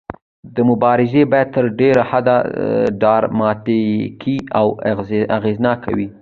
[0.55, 2.37] دا مبارزې باید تر ډیره حده
[3.01, 4.67] ډراماتیکې او
[5.37, 6.07] اغیزناکې وي.